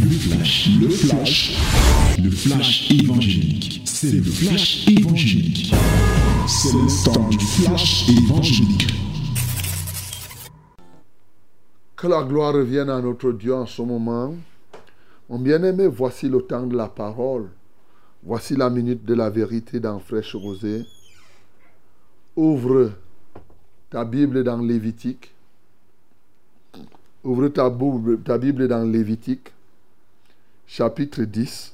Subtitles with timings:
[0.00, 1.56] Le flash, le flash,
[2.22, 3.82] le flash évangélique.
[3.84, 5.72] C'est le flash évangélique.
[6.46, 8.86] C'est le temps du flash évangélique.
[11.96, 14.34] Que la gloire revienne à notre Dieu en ce moment.
[15.28, 17.48] Mon bien-aimé, voici le temps de la parole.
[18.22, 20.84] Voici la minute de la vérité dans Fraîche Rosée.
[22.36, 22.92] Ouvre
[23.90, 25.32] ta Bible dans Lévitique.
[27.24, 27.72] Ouvre ta,
[28.24, 29.52] ta Bible dans Lévitique,
[30.66, 31.72] chapitre 10.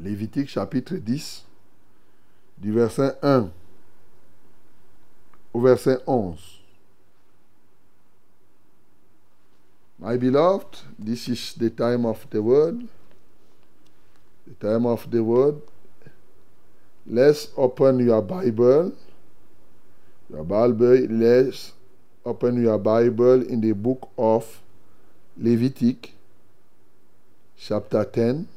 [0.00, 1.44] Lévitique, chapitre 10,
[2.58, 3.50] du verset 1
[5.54, 6.36] au verset 11.
[9.98, 12.88] My beloved, this is the time of the word.
[14.46, 15.62] The time of the word.
[17.06, 18.92] Let's open your Bible.
[20.28, 21.72] Your Bible, let's
[22.24, 24.60] open your Bible in the book of
[25.40, 26.10] Levitic,
[27.66, 28.48] chapter 10.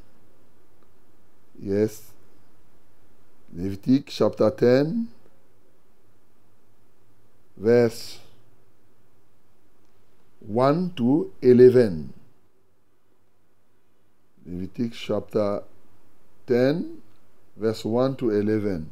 [1.62, 2.12] Yes.
[3.56, 5.08] Levitic, chapter 10,
[7.56, 8.20] verse
[10.40, 12.14] 1 to 11.
[14.50, 15.64] Levitic chapter
[16.48, 16.98] 10,
[17.56, 18.90] verse 1 to 11.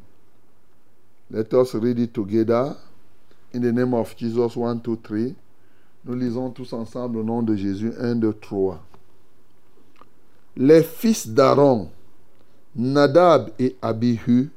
[1.30, 2.76] Let us read it together.
[3.52, 5.34] In the name of Jesus, 1, 2, 3.
[6.06, 8.80] Nous lisons tous ensemble au nom de Jésus, 1, 2, 3.
[10.56, 11.90] Les fils d'Aaron,
[12.76, 14.50] Nadab et Abihu,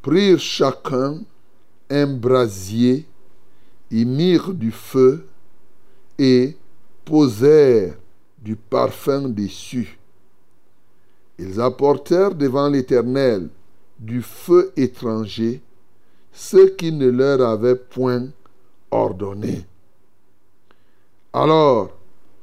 [0.00, 1.20] prirent chacun
[1.90, 3.06] un brasier,
[3.90, 5.26] y mirent du feu
[6.18, 6.56] et
[7.04, 7.96] posèrent
[8.38, 9.98] du parfum dessus.
[11.38, 13.48] Ils apportèrent devant l'Éternel
[13.98, 15.60] du feu étranger,
[16.32, 18.28] ce qui ne leur avait point
[18.90, 19.66] ordonné.
[21.32, 21.99] Alors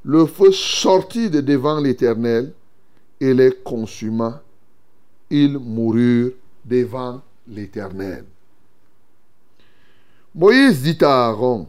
[0.07, 2.53] le feu sortit de devant l'Éternel
[3.19, 4.41] et les consuma.
[5.29, 6.31] Ils moururent
[6.63, 8.23] devant l'Éternel.
[10.33, 11.67] Moïse dit à Aaron,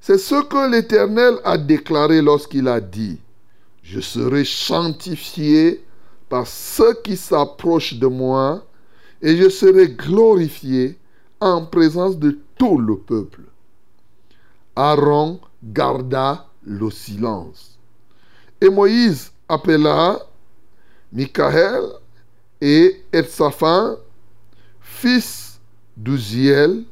[0.00, 3.18] c'est ce que l'Éternel a déclaré lorsqu'il a dit,
[3.82, 5.84] je serai sanctifié
[6.28, 8.64] par ceux qui s'approchent de moi
[9.20, 10.96] et je serai glorifié
[11.40, 13.42] en présence de tout le peuple.
[14.76, 17.78] Aaron garda le silence.
[18.60, 20.18] Et Moïse appela
[21.12, 21.84] Michael
[22.60, 23.96] et Etzaphan,
[24.80, 25.60] fils
[25.96, 26.84] d'Uziel,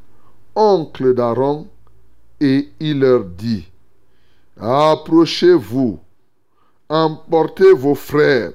[0.55, 1.69] oncle d'Aaron,
[2.41, 3.69] et il leur dit,
[4.61, 5.99] Approchez-vous,
[6.89, 8.53] emportez vos frères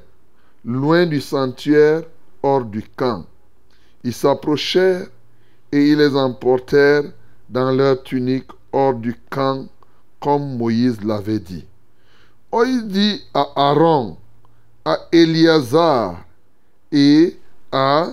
[0.65, 2.03] loin du sanctuaire,
[2.41, 3.25] hors du camp.
[4.03, 5.07] Ils s'approchèrent
[5.71, 7.11] et ils les emportèrent
[7.49, 9.67] dans leur tunique hors du camp,
[10.23, 11.65] comme Moïse l'avait dit.
[12.49, 14.15] Moïse dit à Aaron,
[14.85, 16.23] à Éliazar
[16.93, 17.37] et
[17.73, 18.07] à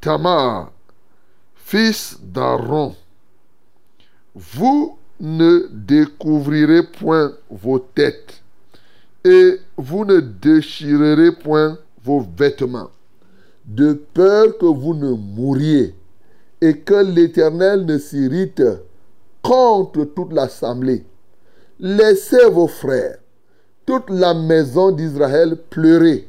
[0.00, 0.72] Tamar,
[1.54, 2.94] fils d'Aaron,
[4.34, 8.42] vous ne découvrirez point vos têtes
[9.22, 12.90] et vous ne déchirerez point vos vêtements,
[13.66, 15.94] de peur que vous ne mouriez
[16.62, 18.62] et que l'Éternel ne s'irrite
[19.42, 21.04] contre toute l'assemblée.
[21.86, 23.18] Laissez vos frères,
[23.84, 26.26] toute la maison d'Israël pleurer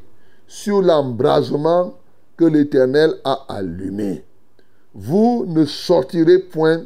[0.47, 1.93] sur l'embrasement
[2.35, 4.25] que l'Éternel a allumé.
[4.93, 6.83] Vous ne sortirez point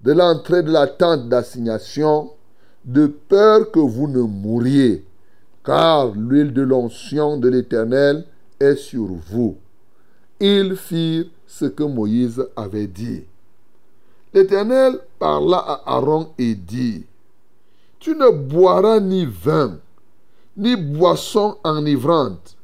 [0.00, 2.30] de l'entrée de la tente d'assignation
[2.86, 5.04] de peur que vous ne mouriez,
[5.62, 8.24] car l'huile de l'onction de l'Éternel
[8.58, 9.58] est sur vous.
[10.40, 13.24] Ils firent ce que Moïse avait dit.
[14.32, 17.04] L'Éternel parla à Aaron et dit,
[17.98, 19.78] Tu ne boiras ni vin,
[20.56, 22.56] ni boisson enivrante,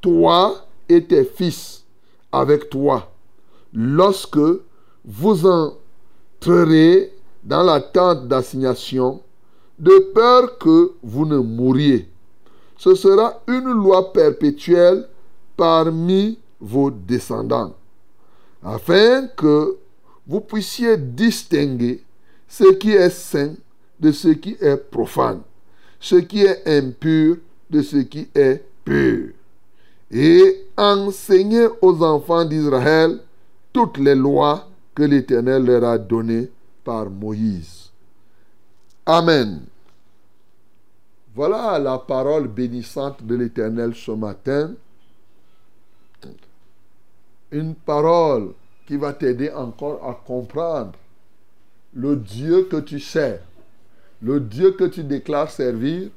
[0.00, 1.84] toi et tes fils
[2.32, 3.12] avec toi,
[3.72, 4.38] lorsque
[5.04, 9.20] vous entrerez dans la tente d'assignation,
[9.78, 12.08] de peur que vous ne mouriez.
[12.76, 15.08] Ce sera une loi perpétuelle
[15.56, 17.74] parmi vos descendants,
[18.62, 19.76] afin que
[20.26, 22.04] vous puissiez distinguer
[22.48, 23.54] ce qui est saint
[24.00, 25.42] de ce qui est profane,
[26.00, 27.36] ce qui est impur
[27.68, 29.30] de ce qui est pur,
[30.10, 33.20] et enseigner aux enfants d'Israël
[33.72, 36.50] toutes les lois que l'Éternel leur a données
[36.82, 37.90] par Moïse.
[39.06, 39.60] Amen.
[41.34, 44.72] Voilà la parole bénissante de l'Éternel ce matin.
[47.52, 48.52] Une parole
[48.86, 50.92] qui va t'aider encore à comprendre
[51.94, 53.40] le Dieu que tu sers,
[54.22, 56.10] le Dieu que tu déclares servir,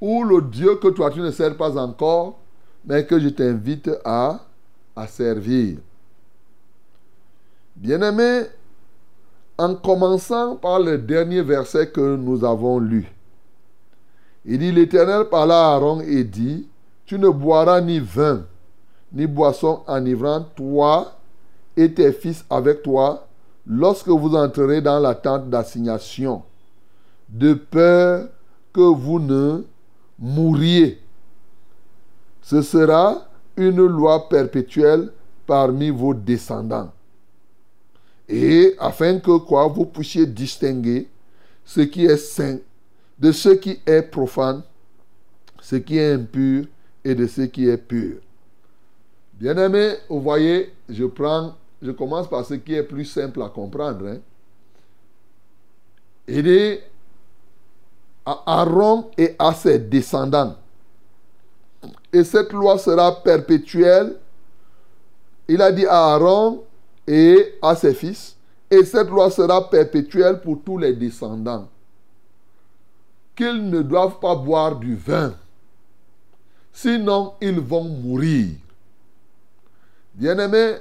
[0.00, 2.38] ou le Dieu que toi tu ne sers pas encore,
[2.84, 4.40] mais que je t'invite à,
[4.94, 5.78] à servir.
[7.76, 8.42] Bien-aimé,
[9.56, 13.10] en commençant par le dernier verset que nous avons lu,
[14.44, 16.68] il dit, l'Éternel parla à Aaron et dit,
[17.06, 18.44] tu ne boiras ni vin,
[19.12, 21.14] ni boisson enivrante, toi
[21.76, 23.26] et tes fils avec toi,
[23.66, 26.42] lorsque vous entrerez dans la tente d'assignation,
[27.28, 28.28] de peur
[28.72, 29.64] que vous ne
[30.18, 30.98] mouriez.
[32.42, 33.26] Ce sera
[33.56, 35.10] une loi perpétuelle
[35.46, 36.92] parmi vos descendants.
[38.28, 41.08] Et afin que vous puissiez distinguer
[41.64, 42.58] ce qui est saint
[43.18, 44.62] de ce qui est profane,
[45.60, 46.66] ce qui est impur
[47.04, 48.16] et de ce qui est pur.
[49.34, 51.04] Bien-aimé, vous voyez, je
[51.92, 54.08] commence par ce qui est plus simple à comprendre.
[54.08, 54.18] Hein.
[58.26, 60.56] À Aaron et à ses descendants.
[62.12, 64.16] Et cette loi sera perpétuelle.
[65.48, 66.62] Il a dit à Aaron
[67.06, 68.36] et à ses fils.
[68.70, 71.68] Et cette loi sera perpétuelle pour tous les descendants
[73.36, 75.34] qu'ils ne doivent pas boire du vin.
[76.72, 78.54] Sinon, ils vont mourir.
[80.14, 80.76] Bien-aimés,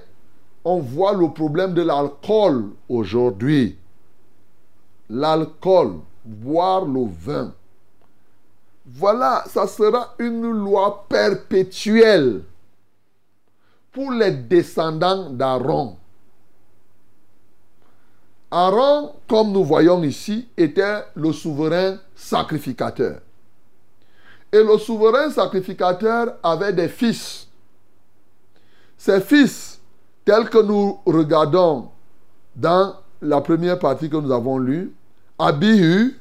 [0.64, 3.78] on voit le problème de l'alcool aujourd'hui.
[5.10, 7.54] L'alcool, boire le vin.
[8.86, 12.44] Voilà, ça sera une loi perpétuelle
[13.92, 15.98] pour les descendants d'Aaron.
[18.52, 23.20] Aaron, comme nous voyons ici, était le souverain sacrificateur.
[24.52, 27.48] Et le souverain sacrificateur avait des fils.
[28.98, 29.80] Ces fils,
[30.24, 31.90] tels que nous regardons
[32.56, 34.94] dans la première partie que nous avons lue,
[35.38, 36.20] Abihu,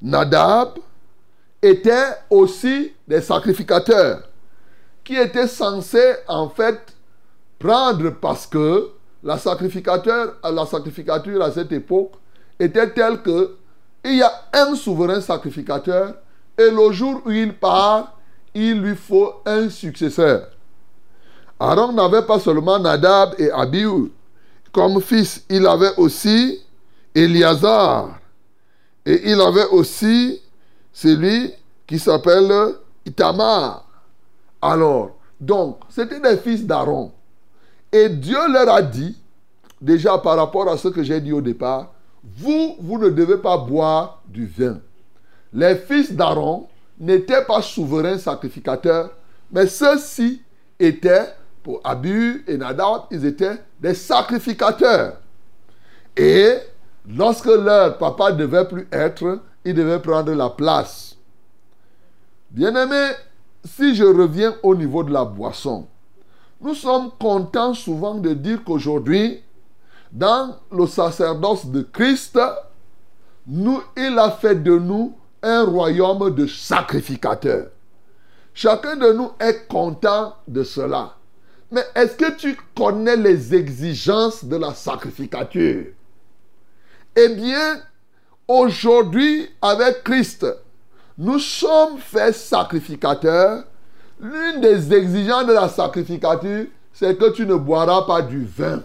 [0.00, 0.78] Nadab,
[1.60, 4.22] étaient aussi des sacrificateurs
[5.04, 6.78] qui étaient censés en fait
[7.58, 8.90] prendre parce que
[9.22, 12.12] la, sacrificateur, la sacrificature à cette époque
[12.58, 13.56] était telle que
[14.04, 16.14] il y a un souverain sacrificateur
[16.58, 18.18] et le jour où il part,
[18.54, 20.48] il lui faut un successeur.
[21.60, 24.10] Aaron n'avait pas seulement Nadab et Abihu
[24.72, 26.60] comme fils, il avait aussi
[27.14, 28.18] Eliazar
[29.04, 30.40] et il avait aussi
[30.92, 31.52] celui
[31.86, 32.52] qui s'appelle
[33.04, 33.86] Itamar.
[34.60, 37.12] Alors, donc, c'était des fils d'Aaron.
[37.90, 39.18] Et Dieu leur a dit,
[39.80, 43.58] déjà par rapport à ce que j'ai dit au départ, vous, vous ne devez pas
[43.58, 44.78] boire du vin.
[45.52, 49.10] Les fils d'Aaron n'étaient pas souverains sacrificateurs,
[49.50, 50.42] mais ceux-ci
[50.78, 55.18] étaient, pour Abu et Nadab, ils étaient des sacrificateurs.
[56.16, 56.54] Et
[57.08, 61.16] lorsque leur papa ne devait plus être, ils devaient prendre la place.
[62.50, 63.12] Bien-aimé,
[63.64, 65.86] si je reviens au niveau de la boisson,
[66.60, 69.42] nous sommes contents souvent de dire qu'aujourd'hui,
[70.12, 72.38] dans le sacerdoce de Christ,
[73.48, 77.68] il a fait de nous un royaume de sacrificateurs.
[78.54, 81.16] Chacun de nous est content de cela.
[81.70, 85.86] Mais est-ce que tu connais les exigences de la sacrificature?
[87.16, 87.82] Eh bien,
[88.48, 90.46] aujourd'hui, avec Christ,
[91.18, 93.64] nous sommes faits sacrificateurs
[94.22, 98.80] L'une des exigences de la sacrificature, c'est que tu ne boiras pas du vin.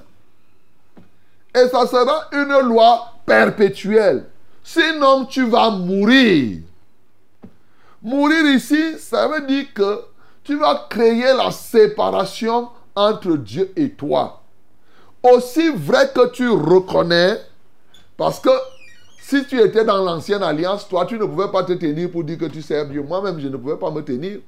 [1.54, 4.26] Et ça sera une loi perpétuelle.
[4.64, 6.62] Sinon, tu vas mourir.
[8.02, 10.02] Mourir ici, ça veut dire que
[10.44, 14.42] tu vas créer la séparation entre Dieu et toi.
[15.22, 17.38] Aussi vrai que tu reconnais,
[18.18, 18.50] parce que
[19.22, 22.38] si tu étais dans l'ancienne alliance, toi, tu ne pouvais pas te tenir pour dire
[22.38, 23.04] que tu sers Dieu.
[23.04, 24.40] Moi-même, je ne pouvais pas me tenir.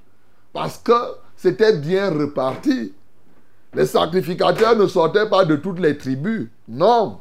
[0.53, 0.93] Parce que
[1.35, 2.93] c'était bien reparti.
[3.73, 6.47] Les sacrificateurs ne sortaient pas de toutes les tribus.
[6.67, 7.19] Non.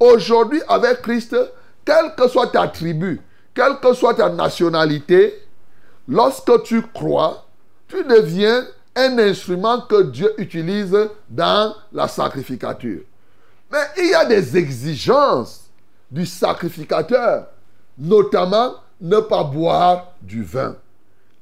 [0.00, 1.36] Aujourd'hui, avec Christ,
[1.84, 3.20] quelle que soit ta tribu,
[3.54, 5.40] quelle que soit ta nationalité,
[6.08, 7.46] lorsque tu crois,
[7.86, 8.66] tu deviens
[8.96, 10.96] un instrument que Dieu utilise
[11.30, 13.02] dans la sacrificature.
[13.72, 15.70] Mais il y a des exigences
[16.10, 17.46] du sacrificateur,
[17.96, 20.76] notamment ne pas boire du vin.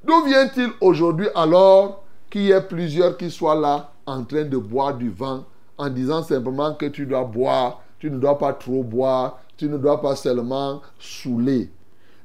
[0.04, 4.94] D'où vient-il aujourd'hui alors qu'il y ait plusieurs qui soient là en train de boire
[4.94, 5.44] du vin
[5.76, 9.76] en disant simplement que tu dois boire, tu ne dois pas trop boire, tu ne
[9.76, 11.68] dois pas seulement saouler?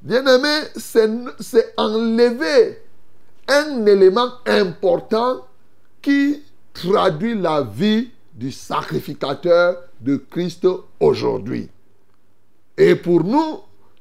[0.02, 2.82] Bien-aimé, c'est enlever
[3.48, 5.46] un élément important
[6.00, 10.66] qui traduit la vie du sacrificateur de Christ
[11.00, 11.68] aujourd'hui.
[12.76, 13.60] Et pour nous,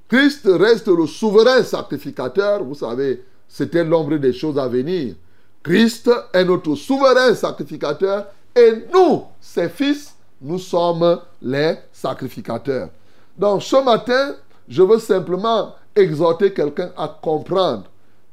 [0.10, 2.64] Christ reste le souverain sacrificateur.
[2.64, 5.16] Vous savez, c'était l'ombre des choses à venir.
[5.64, 12.90] Christ est notre souverain sacrificateur et nous, ses fils, nous sommes les sacrificateurs.
[13.38, 14.36] Donc ce matin,
[14.68, 17.86] je veux simplement exhorter quelqu'un à comprendre.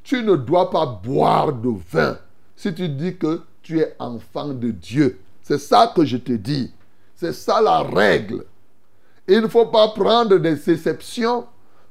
[0.03, 2.17] Tu ne dois pas boire de vin
[2.55, 5.19] si tu dis que tu es enfant de Dieu.
[5.43, 6.71] C'est ça que je te dis.
[7.15, 8.45] C'est ça la règle.
[9.27, 11.45] Il ne faut pas prendre des exceptions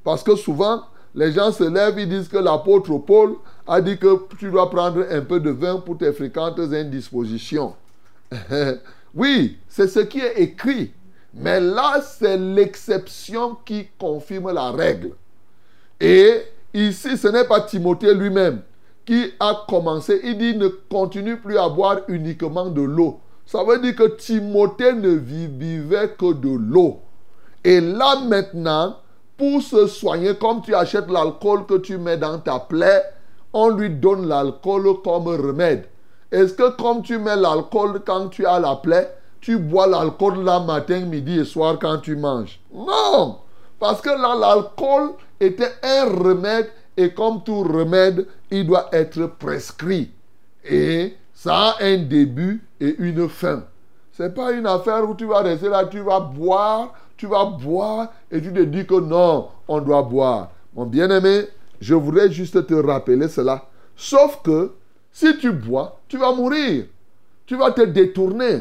[0.04, 0.82] parce que souvent,
[1.14, 5.04] les gens se lèvent, ils disent que l'apôtre Paul a dit que tu dois prendre
[5.10, 7.74] un peu de vin pour tes fréquentes indispositions.
[9.14, 10.92] oui, c'est ce qui est écrit.
[11.34, 15.12] Mais là, c'est l'exception qui confirme la règle.
[16.00, 16.42] Et
[16.74, 18.62] ici, ce n'est pas Timothée lui-même
[19.04, 20.20] qui a commencé.
[20.24, 23.20] Il dit ne continue plus à boire uniquement de l'eau.
[23.52, 27.00] Ça veut dire que Timothée ne vivait que de l'eau.
[27.62, 28.96] Et là maintenant,
[29.36, 33.02] pour se soigner, comme tu achètes l'alcool que tu mets dans ta plaie,
[33.52, 35.84] on lui donne l'alcool comme remède.
[36.30, 40.60] Est-ce que comme tu mets l'alcool quand tu as la plaie, tu bois l'alcool là
[40.60, 42.58] matin, midi et soir quand tu manges?
[42.72, 43.36] Non
[43.78, 50.10] Parce que là, l'alcool était un remède et comme tout remède, il doit être prescrit.
[50.64, 53.64] Et ça a un début et une fin.
[54.12, 57.46] Ce n'est pas une affaire où tu vas rester là, tu vas boire, tu vas
[57.46, 60.52] boire et tu te dis que non, on doit boire.
[60.72, 61.48] Mon bien-aimé,
[61.80, 63.64] je voudrais juste te rappeler cela.
[63.96, 64.70] Sauf que
[65.10, 66.84] si tu bois, tu vas mourir.
[67.44, 68.60] Tu vas te détourner.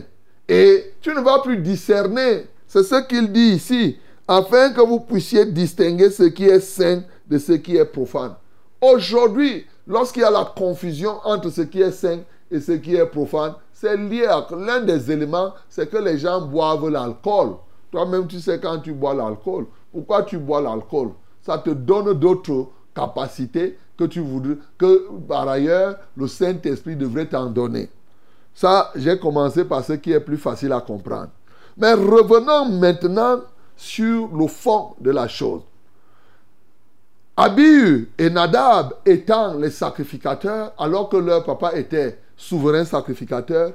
[0.50, 2.48] Et tu ne vas plus discerner.
[2.66, 4.00] C'est ce qu'il dit ici.
[4.28, 8.34] Afin que vous puissiez distinguer ce qui est saint de ce qui est profane.
[8.82, 12.22] Aujourd'hui, lorsqu'il y a la confusion entre ce qui est saint
[12.52, 16.42] et ce qui est profane, c'est lié à l'un des éléments, c'est que les gens
[16.42, 17.56] boivent l'alcool.
[17.92, 19.66] Toi-même, tu sais quand tu bois l'alcool.
[19.92, 21.12] Pourquoi tu bois l'alcool?
[21.42, 27.48] Ça te donne d'autres capacités que tu voudrais, que par ailleurs, le Saint-Esprit devrait t'en
[27.48, 27.90] donner.
[28.54, 31.30] Ça, j'ai commencé par ce qui est plus facile à comprendre.
[31.78, 33.40] Mais revenons maintenant
[33.78, 35.62] sur le fond de la chose.
[37.38, 43.74] Abihu et Nadab étant les sacrificateurs, alors que leur papa était souverain sacrificateur,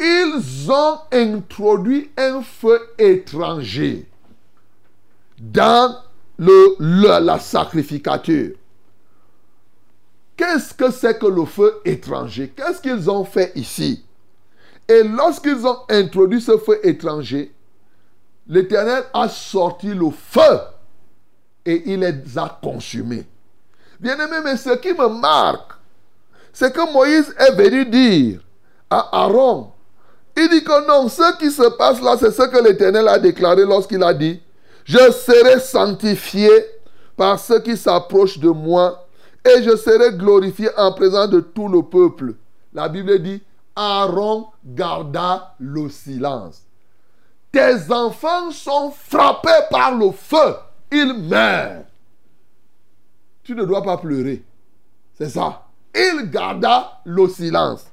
[0.00, 4.08] ils ont introduit un feu étranger
[5.40, 5.96] dans
[6.38, 8.56] le, la sacrificature.
[10.36, 12.52] Qu'est-ce que c'est que le feu étranger?
[12.54, 14.04] Qu'est-ce qu'ils ont fait ici?
[14.88, 17.52] Et lorsqu'ils ont introduit ce feu étranger,
[18.46, 20.58] l'Éternel a sorti le feu
[21.64, 23.26] et il les a consumés.
[24.00, 25.77] Bien-aimé, mais ce qui me marque,
[26.52, 28.40] c'est que Moïse est venu dire
[28.90, 29.72] à Aaron,
[30.36, 33.64] il dit que non, ce qui se passe là, c'est ce que l'Éternel a déclaré
[33.64, 34.40] lorsqu'il a dit,
[34.84, 36.50] je serai sanctifié
[37.16, 39.06] par ceux qui s'approchent de moi
[39.44, 42.34] et je serai glorifié en présence de tout le peuple.
[42.72, 43.42] La Bible dit,
[43.74, 46.62] Aaron garda le silence.
[47.50, 50.54] Tes enfants sont frappés par le feu,
[50.92, 51.84] ils meurent.
[53.42, 54.44] Tu ne dois pas pleurer.
[55.14, 55.67] C'est ça.
[55.94, 57.86] Il garda le silence.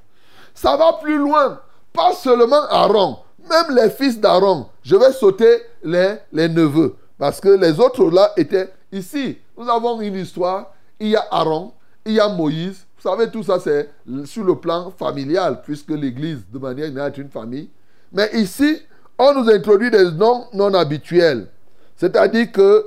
[0.54, 1.60] Ça va plus loin.
[1.92, 4.66] Pas seulement Aaron, même les fils d'Aaron.
[4.82, 6.96] Je vais sauter les, neveux.
[7.18, 9.38] Parce que les autres là étaient ici.
[9.56, 11.72] Nous avons une histoire il y a Aaron,
[12.04, 12.86] il y a Moïse.
[12.96, 13.90] Vous savez, tout ça, c'est
[14.24, 17.70] sur le plan familial, puisque l'Église, de manière générale, est une famille.
[18.12, 18.82] Mais ici,
[19.18, 21.48] on nous introduit des noms non habituels.
[21.96, 22.86] C'est-à-dire que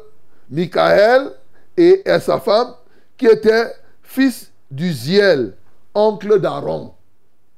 [0.49, 1.31] Michael
[1.77, 2.73] et, sa femme,
[3.17, 5.55] qui étaient fils d'Uziel,
[5.93, 6.93] oncle d'Aaron.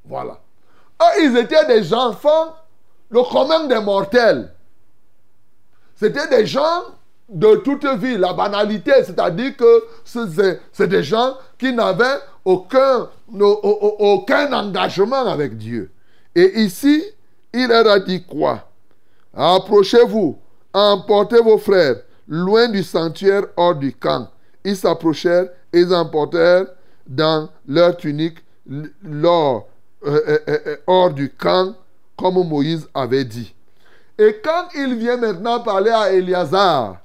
[0.05, 0.39] Voilà.
[1.21, 2.55] ils étaient des enfants,
[3.09, 4.51] le commun des mortels.
[5.95, 6.83] C'était des gens
[7.29, 15.25] de toute vie, la banalité, c'est-à-dire que c'est des gens qui n'avaient aucun, aucun engagement
[15.27, 15.91] avec Dieu.
[16.35, 17.03] Et ici,
[17.53, 18.67] il leur a dit quoi?
[19.35, 20.37] Approchez-vous,
[20.73, 24.27] emportez vos frères loin du sanctuaire hors du camp.
[24.63, 26.67] Ils s'approchèrent et ils emportèrent
[27.07, 28.37] dans leur tunique
[28.69, 28.89] euh,
[30.03, 31.75] euh, euh, hors du camp,
[32.17, 33.53] comme Moïse avait dit.
[34.17, 36.97] Et quand il vient maintenant parler à Éliazar,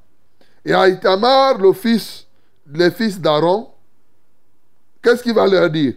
[0.64, 1.72] et à Itamar, le
[2.72, 3.68] les fils d'Aaron,
[5.02, 5.94] qu'est-ce qu'il va leur dire?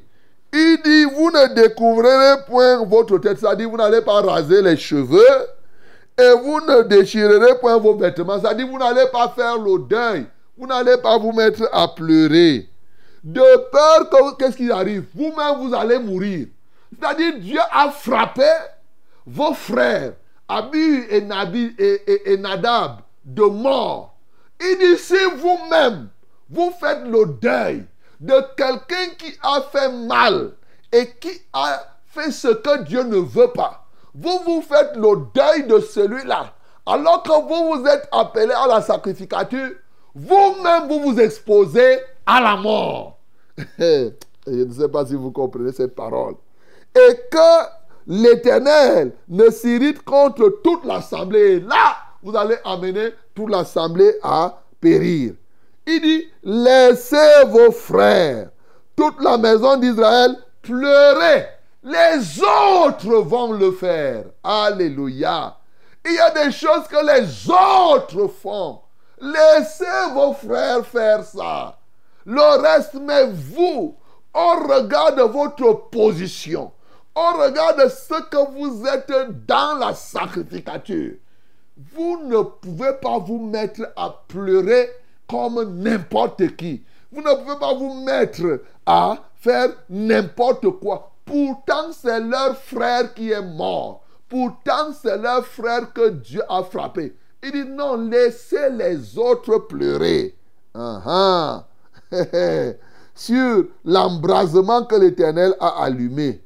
[0.54, 5.20] Il dit, vous ne découvrirez point votre tête, c'est-à-dire vous n'allez pas raser les cheveux
[6.18, 10.26] et vous ne déchirerez point vos vêtements, c'est-à-dire vous n'allez pas faire le deuil,
[10.58, 12.69] vous n'allez pas vous mettre à pleurer.
[13.24, 15.06] De peur que, qu'est-ce qui arrive?
[15.14, 16.48] Vous-même, vous allez mourir.
[16.92, 18.50] C'est-à-dire, Dieu a frappé
[19.26, 20.14] vos frères,
[20.50, 24.16] Nabi, et Nadab, de mort.
[24.62, 26.10] Il dit, si vous-même,
[26.50, 27.86] vous faites le deuil
[28.20, 30.54] de quelqu'un qui a fait mal
[30.92, 35.68] et qui a fait ce que Dieu ne veut pas, vous vous faites le deuil
[35.68, 36.54] de celui-là,
[36.86, 39.70] alors que vous vous êtes appelé à la sacrificature,
[40.16, 43.18] vous-même vous vous exposez à la mort.
[43.78, 44.14] Je
[44.48, 46.36] ne sais pas si vous comprenez cette parole.
[46.96, 47.68] Et que
[48.08, 51.60] l'Éternel ne s'irrite contre toute l'assemblée.
[51.60, 55.34] Là, vous allez amener toute l'assemblée à périr.
[55.86, 58.50] Il dit, laissez vos frères,
[58.96, 61.46] toute la maison d'Israël, pleurer.
[61.84, 64.26] Les autres vont le faire.
[64.44, 65.58] Alléluia.
[66.06, 68.80] Il y a des choses que les autres font.
[69.22, 71.78] Laissez vos frères faire ça.
[72.26, 73.96] Le reste, mais vous,
[74.34, 76.72] on regarde votre position.
[77.16, 79.12] On regarde ce que vous êtes
[79.46, 81.16] dans la sacrificature.
[81.94, 84.90] Vous ne pouvez pas vous mettre à pleurer
[85.28, 86.84] comme n'importe qui.
[87.12, 91.12] Vous ne pouvez pas vous mettre à faire n'importe quoi.
[91.26, 94.04] Pourtant, c'est leur frère qui est mort.
[94.28, 97.16] Pourtant, c'est leur frère que Dieu a frappé.
[97.44, 100.36] Il dit non, laissez les autres pleurer.
[100.76, 101.60] Uh
[103.16, 106.42] Sur l'embrasement que l'Éternel a allumé,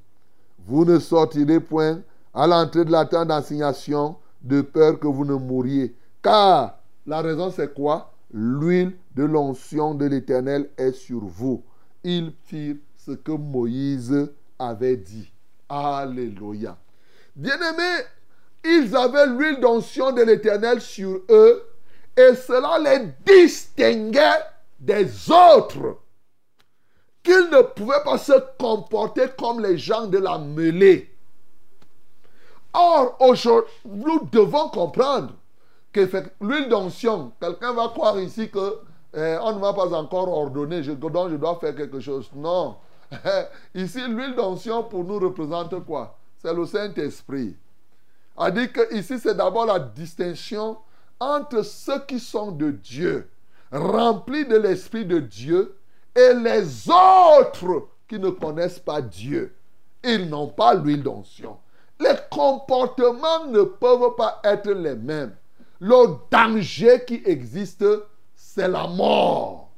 [0.66, 2.02] vous ne sortirez point
[2.34, 5.96] à l'entrée de la tente d'assignation de peur que vous ne mouriez.
[6.22, 8.12] Car la raison c'est quoi?
[8.34, 11.64] L'huile de l'onction de l'Éternel est sur vous.
[12.04, 15.32] Ils firent ce que Moïse avait dit.
[15.70, 16.78] Alléluia.
[17.36, 18.04] Bien-aimés,
[18.64, 21.64] ils avaient l'huile d'onction de l'Éternel sur eux
[22.16, 24.44] et cela les distinguait
[24.80, 25.98] des autres.
[27.24, 31.10] Qu'ils ne pouvaient pas se comporter comme les gens de la mêlée.
[32.74, 35.34] Or, aujourd'hui, nous devons comprendre
[35.92, 36.10] que
[36.42, 38.80] l'huile d'onction, quelqu'un va croire ici que
[39.16, 42.30] eh, on ne m'a pas encore ordonné, je, donc je dois faire quelque chose.
[42.36, 42.78] Non.
[43.76, 46.18] ici, l'huile d'onction pour nous représente quoi?
[46.38, 47.56] C'est le Saint-Esprit.
[48.38, 50.78] A dit que ici, c'est d'abord la distinction
[51.20, 53.30] entre ceux qui sont de Dieu,
[53.72, 55.78] remplis de l'Esprit de Dieu,
[56.16, 59.56] et les autres qui ne connaissent pas Dieu.
[60.04, 61.58] Ils n'ont pas l'huile d'onction.
[62.00, 65.36] Les comportements ne peuvent pas être les mêmes.
[65.80, 67.86] Le danger qui existe,
[68.36, 69.70] c'est la mort.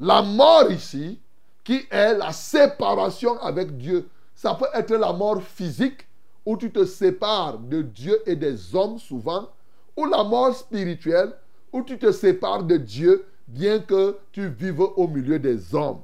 [0.00, 1.20] La mort ici,
[1.64, 4.08] qui est la séparation avec Dieu.
[4.34, 6.07] Ça peut être la mort physique,
[6.48, 9.50] où tu te sépares de Dieu et des hommes souvent,
[9.94, 11.34] ou la mort spirituelle,
[11.74, 16.00] où tu te sépares de Dieu, bien que tu vives au milieu des hommes.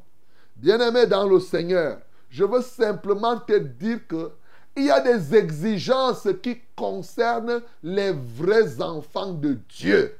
[0.54, 1.96] Bien-aimé dans le Seigneur,
[2.28, 4.32] je veux simplement te dire que
[4.76, 10.14] il y a des exigences qui concernent les vrais enfants de Dieu.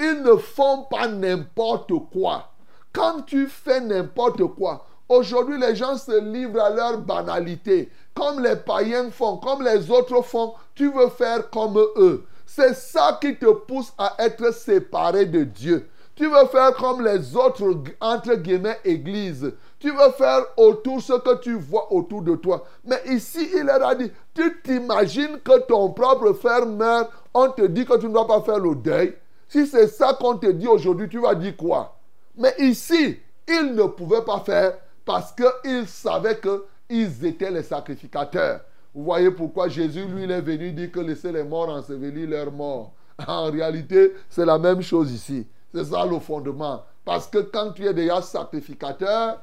[0.00, 2.50] Ils ne font pas n'importe quoi.
[2.92, 7.90] Quand tu fais n'importe quoi, aujourd'hui les gens se livrent à leur banalité.
[8.14, 12.24] Comme les païens font, comme les autres font, tu veux faire comme eux.
[12.46, 15.88] C'est ça qui te pousse à être séparé de Dieu.
[16.16, 17.64] Tu veux faire comme les autres,
[18.00, 19.52] entre guillemets, églises.
[19.78, 22.64] Tu veux faire autour ce que tu vois autour de toi.
[22.84, 27.62] Mais ici, il leur a dit, tu t'imagines que ton propre frère meurt, on te
[27.62, 29.16] dit que tu ne dois pas faire le deuil?
[29.48, 31.96] Si c'est ça qu'on te dit aujourd'hui, tu vas dire quoi?
[32.36, 33.18] Mais ici,
[33.48, 38.60] ils ne pouvaient pas faire parce qu'ils savaient qu'ils étaient les sacrificateurs.
[38.94, 42.52] Vous voyez pourquoi Jésus, lui, il est venu dire que laisser les morts ensevelir leurs
[42.52, 42.92] morts.
[43.26, 45.46] En réalité, c'est la même chose ici.
[45.72, 46.82] C'est ça le fondement.
[47.04, 49.40] Parce que quand tu es déjà sacrificateur,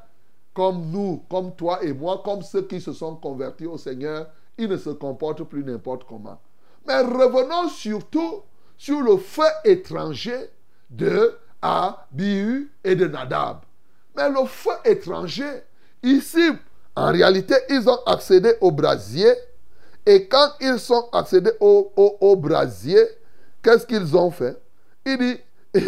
[0.53, 4.67] comme nous, comme toi et moi, comme ceux qui se sont convertis au Seigneur, ils
[4.67, 6.39] ne se comportent plus n'importe comment.
[6.87, 8.41] Mais revenons surtout
[8.77, 10.49] sur le feu étranger
[10.89, 13.59] de Abihu et de Nadab.
[14.17, 15.61] Mais le feu étranger,
[16.01, 16.51] ici,
[16.95, 19.31] en réalité, ils ont accédé au brasier.
[20.05, 22.99] Et quand ils sont accédés au, brasier,
[23.61, 24.57] qu'est-ce qu'ils ont fait?
[25.05, 25.39] Il dit,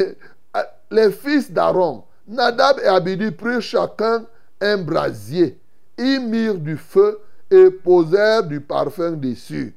[0.92, 4.26] les fils d'Aaron, Nadab et Abihu prirent chacun
[4.62, 5.60] un brasier.
[5.98, 9.76] Ils mirent du feu et posèrent du parfum dessus.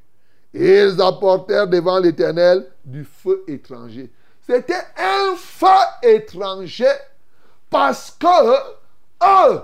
[0.53, 4.11] Ils apportèrent devant l'Éternel du feu étranger.
[4.47, 5.67] C'était un feu
[6.03, 6.93] étranger
[7.73, 8.53] parce que
[9.25, 9.63] eux,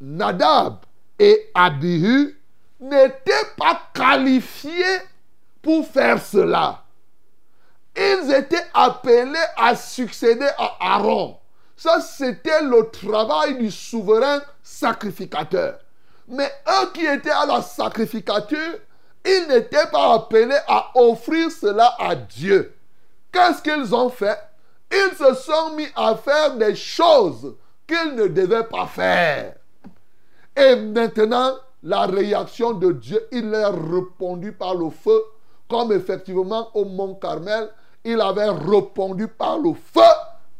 [0.00, 0.78] Nadab
[1.18, 2.38] et Abihu
[2.80, 4.98] n'étaient pas qualifiés
[5.62, 6.82] pour faire cela.
[7.96, 11.38] Ils étaient appelés à succéder à Aaron.
[11.76, 15.78] Ça, c'était le travail du souverain sacrificateur.
[16.28, 18.78] Mais eux qui étaient à la sacrificature,
[19.24, 22.74] ils n'étaient pas appelés à offrir cela à Dieu.
[23.32, 24.38] Qu'est-ce qu'ils ont fait?
[24.90, 27.54] Ils se sont mis à faire des choses
[27.86, 29.54] qu'ils ne devaient pas faire.
[30.56, 35.22] Et maintenant, la réaction de Dieu, il a répondu par le feu,
[35.68, 37.68] comme effectivement au mont Carmel,
[38.04, 40.00] il avait répondu par le feu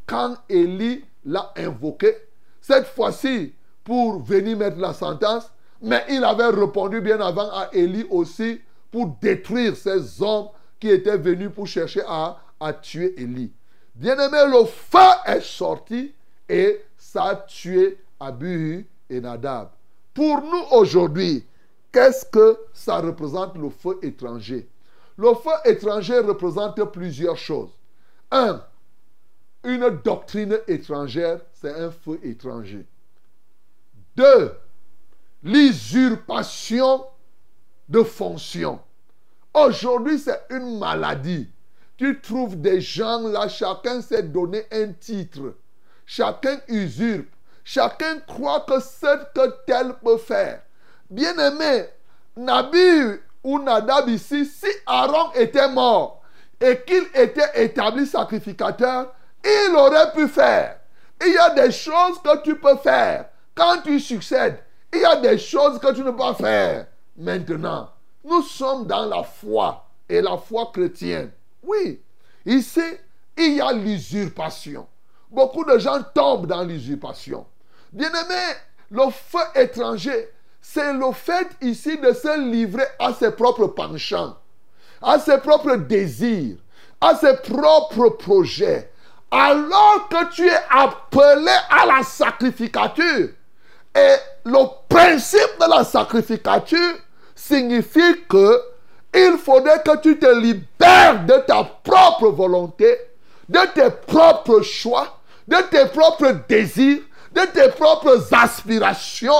[0.06, 2.14] quand Élie l'a invoqué.
[2.60, 8.06] Cette fois-ci, pour venir mettre la sentence, mais il avait répondu bien avant à Élie
[8.10, 8.60] aussi
[8.90, 10.48] pour détruire ces hommes
[10.80, 13.52] qui étaient venus pour chercher à, à tuer Élie.
[13.96, 16.14] Bien-aimé, le feu est sorti
[16.46, 19.70] et ça a tué Abu et Nadab.
[20.12, 21.46] Pour nous aujourd'hui,
[21.90, 24.68] qu'est-ce que ça représente le feu étranger?
[25.16, 27.70] Le feu étranger représente plusieurs choses.
[28.30, 28.62] Un,
[29.64, 32.84] une doctrine étrangère, c'est un feu étranger.
[34.14, 34.52] Deux,
[35.42, 37.06] l'usurpation
[37.88, 38.78] de fonction.
[39.54, 41.48] Aujourd'hui, c'est une maladie.
[41.96, 45.54] Tu trouves des gens là, chacun s'est donné un titre.
[46.04, 47.28] Chacun usurpe.
[47.64, 50.62] Chacun croit que ce que tel peut faire.
[51.10, 51.86] Bien-aimé,
[52.36, 56.22] Nabi ou Nadab ici, si Aaron était mort
[56.60, 59.12] et qu'il était établi sacrificateur,
[59.44, 60.78] il aurait pu faire.
[61.24, 64.58] Il y a des choses que tu peux faire quand tu succèdes.
[64.92, 67.90] Il y a des choses que tu ne peux pas faire maintenant.
[68.24, 71.30] Nous sommes dans la foi et la foi chrétienne.
[71.66, 72.00] Oui,
[72.44, 72.80] ici,
[73.36, 74.86] il y a l'usurpation.
[75.30, 77.44] Beaucoup de gens tombent dans l'usurpation.
[77.92, 78.54] Bien-aimé,
[78.90, 84.36] le feu étranger, c'est le fait ici de se livrer à ses propres penchants,
[85.02, 86.56] à ses propres désirs,
[87.00, 88.90] à ses propres projets.
[89.30, 93.30] Alors que tu es appelé à la sacrificature.
[93.94, 96.94] Et le principe de la sacrificature
[97.34, 98.60] signifie que
[99.16, 102.98] il faudrait que tu te libères de ta propre volonté,
[103.48, 107.00] de tes propres choix, de tes propres désirs,
[107.32, 109.32] de tes propres aspirations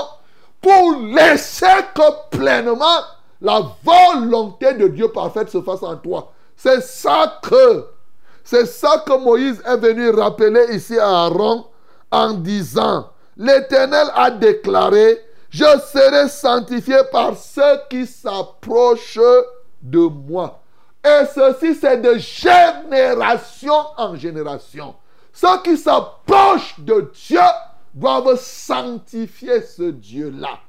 [0.61, 3.01] pour laisser que pleinement
[3.41, 6.31] la volonté de Dieu parfaite se fasse en toi.
[6.55, 7.85] C'est ça que,
[8.43, 11.65] c'est ça que Moïse est venu rappeler ici à Aaron
[12.11, 19.19] en disant, l'Éternel a déclaré, je serai sanctifié par ceux qui s'approchent
[19.81, 20.61] de moi.
[21.03, 24.95] Et ceci, c'est de génération en génération.
[25.31, 27.39] Ceux qui s'approchent de Dieu
[27.93, 30.59] doivent sanctifier ce Dieu-là.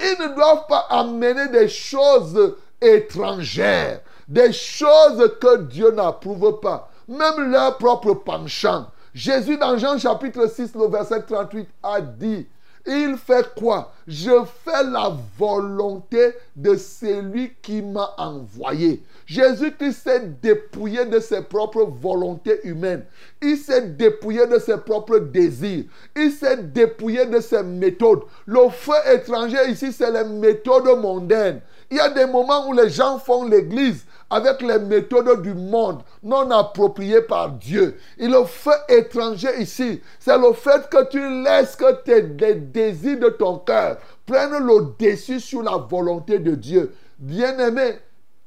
[0.00, 7.50] Ils ne doivent pas amener des choses étrangères, des choses que Dieu n'approuve pas, même
[7.50, 8.86] leur propre penchant.
[9.14, 12.48] Jésus dans Jean chapitre 6, le verset 38 a dit,
[12.86, 13.92] il fait quoi?
[14.06, 14.30] Je
[14.64, 19.02] fais la volonté de celui qui m'a envoyé.
[19.26, 23.04] Jésus-Christ s'est dépouillé de ses propres volontés humaines.
[23.40, 25.84] Il s'est dépouillé de ses propres désirs.
[26.14, 28.22] Il s'est dépouillé de ses méthodes.
[28.44, 31.60] Le feu étranger ici, c'est les méthodes mondaines.
[31.90, 36.02] Il y a des moments où les gens font l'église avec les méthodes du monde
[36.22, 37.98] non appropriées par Dieu.
[38.18, 43.28] Et le feu étranger ici, c'est le fait que tu laisses que tes désirs de
[43.28, 46.94] ton cœur prennent le dessus sur la volonté de Dieu.
[47.18, 47.98] Bien-aimé,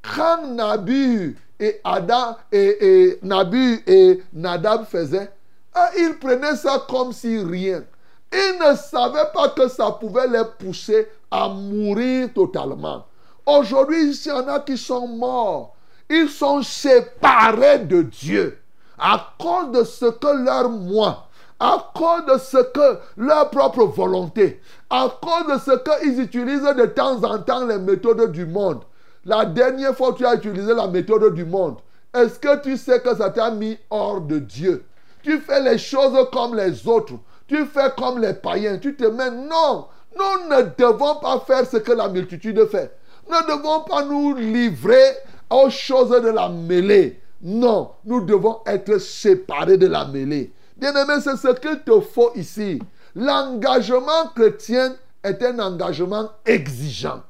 [0.02, 5.32] quand Nabi et Adam et, Nabi et Nadab faisaient,
[5.73, 7.84] ah, ils prenaient ça comme si rien.
[8.34, 13.06] Ils ne savaient pas que ça pouvait les pousser à mourir totalement.
[13.47, 15.73] Aujourd'hui, il y en a qui sont morts.
[16.10, 18.60] Ils sont séparés de Dieu
[18.99, 21.27] à cause de ce que leur moi,
[21.60, 26.86] à cause de ce que leur propre volonté, à cause de ce qu'ils utilisent de
[26.88, 28.81] temps en temps les méthodes du monde.
[29.23, 31.77] La dernière fois que tu as utilisé la méthode du monde,
[32.13, 34.86] est-ce que tu sais que ça t'a mis hors de Dieu?
[35.23, 37.13] Tu fais les choses comme les autres.
[37.47, 38.77] Tu fais comme les païens.
[38.77, 39.31] Tu te mets.
[39.31, 42.97] Non, nous ne devons pas faire ce que la multitude fait.
[43.29, 45.17] Nous ne devons pas nous livrer
[45.49, 47.21] aux choses de la mêlée.
[47.41, 50.51] Non, nous devons être séparés de la mêlée.
[50.77, 52.79] Bien-aimé, c'est ce qu'il te faut ici.
[53.15, 57.23] L'engagement chrétien est un engagement exigeant.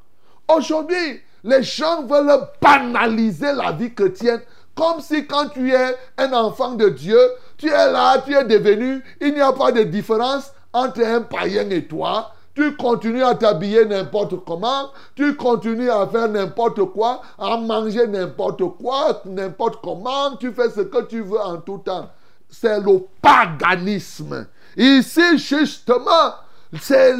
[0.47, 4.41] Aujourd'hui, les gens veulent banaliser la vie chrétienne
[4.75, 7.19] comme si quand tu es un enfant de Dieu,
[7.57, 11.69] tu es là, tu es devenu, il n'y a pas de différence entre un païen
[11.71, 12.31] et toi.
[12.57, 18.63] Tu continues à t'habiller n'importe comment, tu continues à faire n'importe quoi, à manger n'importe
[18.81, 22.09] quoi, n'importe comment, tu fais ce que tu veux en tout temps.
[22.49, 24.47] C'est le paganisme.
[24.75, 26.33] Ici, justement,
[26.81, 27.13] c'est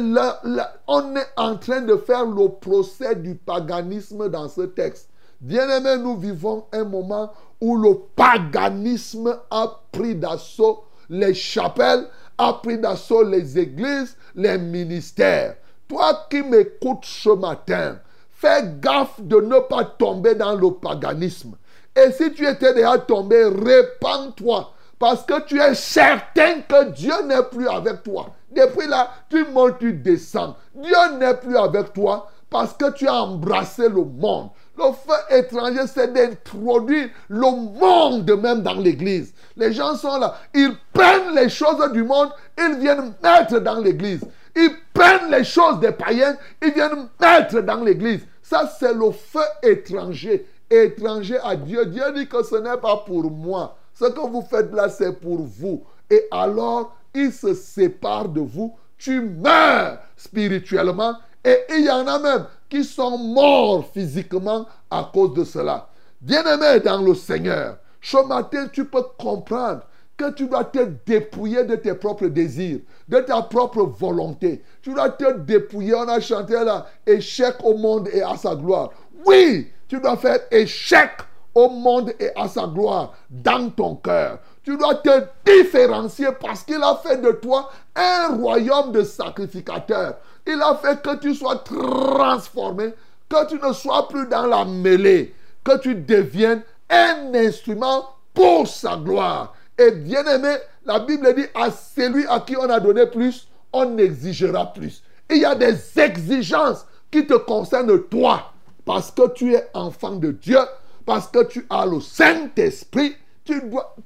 [0.88, 5.08] on est en train de faire le procès du paganisme dans ce texte.
[5.40, 12.78] Bien-aimés, nous vivons un moment où le paganisme a pris d'assaut les chapelles, a pris
[12.78, 15.56] d'assaut les églises, les ministères.
[15.88, 17.98] Toi qui m'écoutes ce matin,
[18.30, 21.56] fais gaffe de ne pas tomber dans le paganisme.
[21.96, 24.72] Et si tu étais déjà tombé, répands-toi.
[24.98, 28.34] Parce que tu es certain que Dieu n'est plus avec toi.
[28.50, 30.56] Depuis là, tu montes, tu descends.
[30.74, 34.50] Dieu n'est plus avec toi parce que tu as embrassé le monde.
[34.78, 39.34] Le feu étranger, c'est d'introduire le monde même dans l'église.
[39.56, 44.20] Les gens sont là, ils prennent les choses du monde, ils viennent mettre dans l'église.
[44.54, 48.20] Ils prennent les choses des païens, ils viennent mettre dans l'église.
[48.42, 50.46] Ça, c'est le feu étranger.
[50.70, 51.84] Étranger à Dieu.
[51.86, 53.76] Dieu dit que ce n'est pas pour moi.
[53.94, 55.82] Ce que vous faites là, c'est pour vous.
[56.08, 58.76] Et alors, il se sépare de vous.
[58.96, 61.14] Tu meurs spirituellement.
[61.44, 65.88] Et il y en a même qui sont morts physiquement à cause de cela.
[66.20, 69.82] Bien-aimé dans le Seigneur, ce matin, tu peux comprendre
[70.16, 74.64] que tu dois te dépouiller de tes propres désirs, de ta propre volonté.
[74.82, 75.94] Tu dois te dépouiller.
[75.94, 78.90] On a chanté là, échec au monde et à sa gloire.
[79.24, 81.10] Oui, tu dois faire échec
[81.54, 84.40] au monde et à sa gloire dans ton cœur.
[84.64, 90.16] Tu dois te différencier parce qu'il a fait de toi un royaume de sacrificateurs.
[90.50, 92.94] Il a fait que tu sois transformé,
[93.28, 98.96] que tu ne sois plus dans la mêlée, que tu deviennes un instrument pour sa
[98.96, 99.54] gloire.
[99.76, 100.56] Et bien aimé,
[100.86, 105.02] la Bible dit à celui à qui on a donné plus, on exigera plus.
[105.28, 108.52] Il y a des exigences qui te concernent toi,
[108.86, 110.60] parce que tu es enfant de Dieu,
[111.04, 113.14] parce que tu as le Saint-Esprit.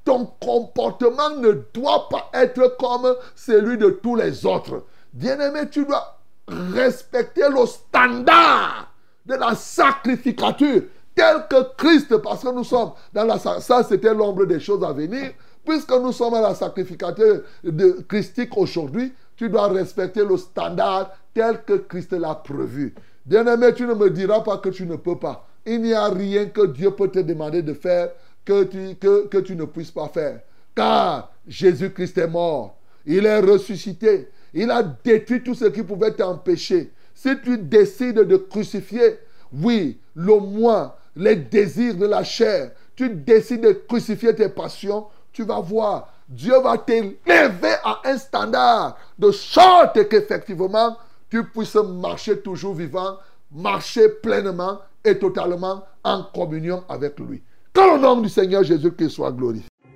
[0.04, 4.84] Ton comportement ne doit pas être comme celui de tous les autres.
[5.12, 8.92] Bien-aimé, tu dois respecter le standard
[9.24, 10.82] de la sacrificature
[11.14, 13.38] tel que Christ, parce que nous sommes dans la...
[13.38, 15.32] Ça, c'était l'ombre des choses à venir.
[15.64, 21.62] Puisque nous sommes à la sacrificateur de christique aujourd'hui, tu dois respecter le standard tel
[21.64, 22.94] que Christ l'a prévu.
[23.24, 25.46] Bien-aimé, tu ne me diras pas que tu ne peux pas.
[25.64, 28.10] Il n'y a rien que Dieu peut te demander de faire
[28.44, 30.40] que tu, que tu ne puisses pas faire.
[30.74, 32.76] Car Jésus-Christ est mort.
[33.06, 34.28] Il est ressuscité.
[34.54, 36.92] Il a détruit tout ce qui pouvait t'empêcher.
[37.14, 39.18] Si tu décides de crucifier,
[39.52, 45.44] oui, le moi, les désirs de la chair, tu décides de crucifier tes passions, tu
[45.44, 50.96] vas voir, Dieu va t'élever à un standard de sorte qu'effectivement,
[51.30, 53.16] tu puisses marcher toujours vivant,
[53.50, 57.42] marcher pleinement et totalement en communion avec lui.
[57.72, 59.71] Que le nom du Seigneur Jésus-Christ soit glorifié.